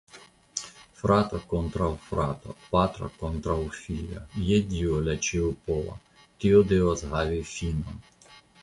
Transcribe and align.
Frato 1.01 1.41
kontraŭ 1.51 1.89
frato, 2.05 2.55
patro 2.71 3.11
kontraŭ 3.19 3.59
filo; 3.83 4.25
je 4.49 4.61
Dio, 4.73 4.99
la 5.11 5.19
ĉiopova, 5.29 6.03
tio 6.45 6.69
devas 6.75 7.09
havi 7.17 7.43
finon! 7.57 8.05